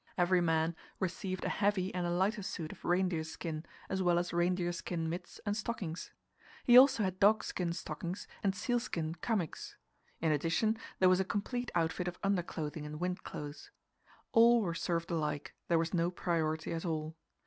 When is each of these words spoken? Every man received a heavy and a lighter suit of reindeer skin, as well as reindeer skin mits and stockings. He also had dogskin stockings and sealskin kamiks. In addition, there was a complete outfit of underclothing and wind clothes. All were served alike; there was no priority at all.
Every 0.17 0.41
man 0.41 0.75
received 0.99 1.43
a 1.45 1.49
heavy 1.49 1.93
and 1.93 2.07
a 2.07 2.09
lighter 2.09 2.41
suit 2.41 2.71
of 2.71 2.83
reindeer 2.83 3.23
skin, 3.23 3.67
as 3.87 4.01
well 4.01 4.17
as 4.17 4.33
reindeer 4.33 4.71
skin 4.71 5.07
mits 5.07 5.39
and 5.45 5.55
stockings. 5.55 6.11
He 6.63 6.75
also 6.75 7.03
had 7.03 7.19
dogskin 7.19 7.71
stockings 7.73 8.27
and 8.41 8.55
sealskin 8.55 9.13
kamiks. 9.21 9.75
In 10.19 10.31
addition, 10.31 10.79
there 10.97 11.07
was 11.07 11.19
a 11.19 11.23
complete 11.23 11.69
outfit 11.75 12.07
of 12.07 12.17
underclothing 12.23 12.83
and 12.83 12.99
wind 12.99 13.23
clothes. 13.23 13.69
All 14.31 14.63
were 14.63 14.73
served 14.73 15.11
alike; 15.11 15.53
there 15.67 15.77
was 15.77 15.93
no 15.93 16.09
priority 16.09 16.73
at 16.73 16.83
all. 16.83 17.15